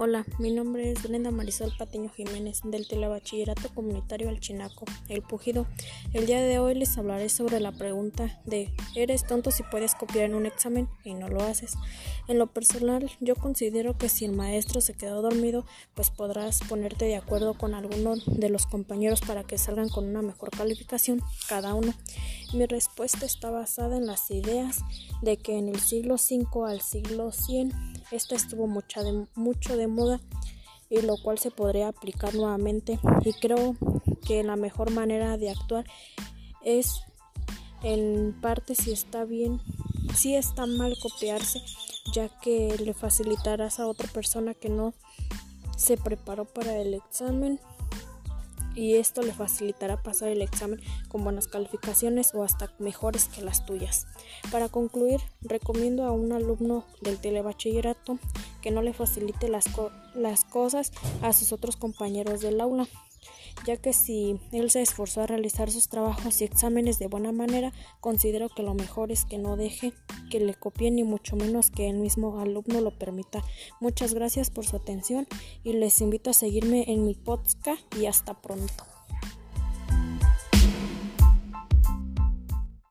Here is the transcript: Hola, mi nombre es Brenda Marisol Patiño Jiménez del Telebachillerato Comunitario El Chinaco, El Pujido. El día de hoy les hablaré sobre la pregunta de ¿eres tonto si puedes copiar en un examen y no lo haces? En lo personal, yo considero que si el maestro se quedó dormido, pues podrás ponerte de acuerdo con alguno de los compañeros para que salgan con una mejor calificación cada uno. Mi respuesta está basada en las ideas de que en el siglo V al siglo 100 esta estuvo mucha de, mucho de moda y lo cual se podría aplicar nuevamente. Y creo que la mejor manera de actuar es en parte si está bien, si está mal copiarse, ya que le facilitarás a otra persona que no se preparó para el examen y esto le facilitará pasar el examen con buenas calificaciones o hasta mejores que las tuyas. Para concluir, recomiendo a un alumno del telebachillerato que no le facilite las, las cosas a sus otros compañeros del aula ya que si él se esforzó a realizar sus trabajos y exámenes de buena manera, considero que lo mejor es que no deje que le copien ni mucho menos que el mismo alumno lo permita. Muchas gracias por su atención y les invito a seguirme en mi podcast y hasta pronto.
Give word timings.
Hola, 0.00 0.24
mi 0.38 0.52
nombre 0.52 0.92
es 0.92 1.02
Brenda 1.02 1.32
Marisol 1.32 1.72
Patiño 1.76 2.08
Jiménez 2.10 2.60
del 2.62 2.86
Telebachillerato 2.86 3.68
Comunitario 3.74 4.28
El 4.28 4.38
Chinaco, 4.38 4.84
El 5.08 5.22
Pujido. 5.22 5.66
El 6.12 6.26
día 6.26 6.40
de 6.40 6.60
hoy 6.60 6.76
les 6.76 6.96
hablaré 6.96 7.28
sobre 7.28 7.58
la 7.58 7.72
pregunta 7.72 8.40
de 8.46 8.72
¿eres 8.94 9.26
tonto 9.26 9.50
si 9.50 9.64
puedes 9.64 9.96
copiar 9.96 10.26
en 10.26 10.36
un 10.36 10.46
examen 10.46 10.88
y 11.02 11.14
no 11.14 11.26
lo 11.26 11.42
haces? 11.42 11.74
En 12.28 12.38
lo 12.38 12.46
personal, 12.46 13.10
yo 13.18 13.34
considero 13.34 13.98
que 13.98 14.08
si 14.08 14.24
el 14.24 14.36
maestro 14.36 14.80
se 14.80 14.94
quedó 14.94 15.20
dormido, 15.20 15.66
pues 15.94 16.10
podrás 16.10 16.60
ponerte 16.68 17.06
de 17.06 17.16
acuerdo 17.16 17.54
con 17.54 17.74
alguno 17.74 18.14
de 18.24 18.50
los 18.50 18.66
compañeros 18.66 19.20
para 19.20 19.42
que 19.42 19.58
salgan 19.58 19.88
con 19.88 20.04
una 20.04 20.22
mejor 20.22 20.50
calificación 20.50 21.20
cada 21.48 21.74
uno. 21.74 21.92
Mi 22.54 22.66
respuesta 22.66 23.26
está 23.26 23.50
basada 23.50 23.96
en 23.96 24.06
las 24.06 24.30
ideas 24.30 24.78
de 25.22 25.38
que 25.38 25.58
en 25.58 25.68
el 25.68 25.80
siglo 25.80 26.14
V 26.14 26.70
al 26.70 26.82
siglo 26.82 27.32
100 27.32 27.72
esta 28.10 28.34
estuvo 28.34 28.66
mucha 28.66 29.02
de, 29.02 29.26
mucho 29.34 29.76
de 29.76 29.86
moda 29.86 30.20
y 30.90 31.02
lo 31.02 31.16
cual 31.18 31.38
se 31.38 31.50
podría 31.50 31.88
aplicar 31.88 32.34
nuevamente. 32.34 32.98
Y 33.24 33.32
creo 33.34 33.76
que 34.26 34.42
la 34.42 34.56
mejor 34.56 34.90
manera 34.90 35.36
de 35.36 35.50
actuar 35.50 35.84
es 36.64 37.00
en 37.82 38.36
parte 38.40 38.74
si 38.74 38.92
está 38.92 39.24
bien, 39.24 39.60
si 40.14 40.34
está 40.34 40.66
mal 40.66 40.96
copiarse, 41.00 41.62
ya 42.12 42.28
que 42.40 42.76
le 42.78 42.94
facilitarás 42.94 43.78
a 43.78 43.86
otra 43.86 44.08
persona 44.08 44.54
que 44.54 44.68
no 44.68 44.94
se 45.76 45.96
preparó 45.96 46.44
para 46.44 46.76
el 46.76 46.94
examen 46.94 47.60
y 48.78 48.94
esto 48.94 49.22
le 49.22 49.32
facilitará 49.32 50.00
pasar 50.00 50.28
el 50.28 50.40
examen 50.40 50.80
con 51.08 51.24
buenas 51.24 51.48
calificaciones 51.48 52.32
o 52.32 52.44
hasta 52.44 52.72
mejores 52.78 53.24
que 53.24 53.42
las 53.42 53.66
tuyas. 53.66 54.06
Para 54.52 54.68
concluir, 54.68 55.20
recomiendo 55.40 56.04
a 56.04 56.12
un 56.12 56.30
alumno 56.32 56.84
del 57.02 57.18
telebachillerato 57.18 58.18
que 58.62 58.70
no 58.70 58.80
le 58.80 58.92
facilite 58.92 59.48
las, 59.48 59.64
las 60.14 60.44
cosas 60.44 60.92
a 61.22 61.32
sus 61.32 61.52
otros 61.52 61.76
compañeros 61.76 62.40
del 62.40 62.60
aula 62.60 62.86
ya 63.66 63.76
que 63.76 63.92
si 63.92 64.38
él 64.52 64.70
se 64.70 64.82
esforzó 64.82 65.22
a 65.22 65.26
realizar 65.26 65.70
sus 65.70 65.88
trabajos 65.88 66.40
y 66.40 66.44
exámenes 66.44 66.98
de 66.98 67.08
buena 67.08 67.32
manera, 67.32 67.72
considero 68.00 68.48
que 68.48 68.62
lo 68.62 68.74
mejor 68.74 69.12
es 69.12 69.24
que 69.24 69.38
no 69.38 69.56
deje 69.56 69.92
que 70.30 70.40
le 70.40 70.54
copien 70.54 70.96
ni 70.96 71.04
mucho 71.04 71.36
menos 71.36 71.70
que 71.70 71.88
el 71.88 71.96
mismo 71.98 72.40
alumno 72.40 72.80
lo 72.80 72.90
permita. 72.90 73.42
Muchas 73.80 74.14
gracias 74.14 74.50
por 74.50 74.66
su 74.66 74.76
atención 74.76 75.26
y 75.64 75.72
les 75.72 76.00
invito 76.00 76.30
a 76.30 76.34
seguirme 76.34 76.84
en 76.88 77.04
mi 77.04 77.14
podcast 77.14 77.82
y 77.96 78.06
hasta 78.06 78.40
pronto. 78.40 78.97